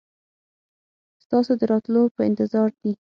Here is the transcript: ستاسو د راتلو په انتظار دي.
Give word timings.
ستاسو 1.23 1.51
د 1.59 1.61
راتلو 1.71 2.03
په 2.15 2.21
انتظار 2.29 2.69
دي. 2.81 2.91